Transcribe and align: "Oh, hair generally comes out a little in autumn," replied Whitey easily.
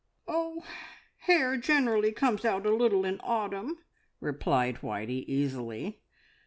"Oh, 0.27 0.63
hair 1.17 1.57
generally 1.57 2.11
comes 2.11 2.43
out 2.43 2.65
a 2.65 2.73
little 2.73 3.05
in 3.05 3.21
autumn," 3.23 3.77
replied 4.19 4.77
Whitey 4.77 5.23
easily. 5.27 6.01